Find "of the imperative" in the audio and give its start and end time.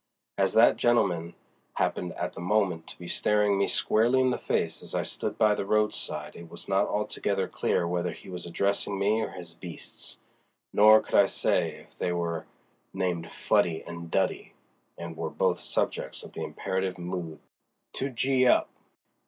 16.23-16.97